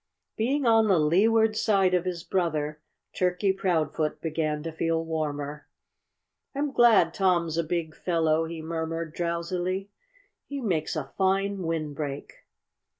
Being 0.35 0.65
on 0.65 0.87
the 0.87 0.97
leeward 0.97 1.55
side 1.55 1.93
of 1.93 2.05
his 2.05 2.23
brother, 2.23 2.81
Turkey 3.15 3.53
Proudfoot 3.53 4.19
began 4.19 4.63
to 4.63 4.71
feel 4.71 5.05
warmer. 5.05 5.67
"I'm 6.55 6.71
glad 6.71 7.13
Tom's 7.13 7.55
a 7.55 7.63
big 7.63 7.93
fellow," 7.95 8.45
he 8.45 8.63
murmured 8.63 9.13
drowsily. 9.13 9.91
"He 10.47 10.59
makes 10.59 10.95
a 10.95 11.13
fine 11.19 11.59
windbreak." 11.61 12.33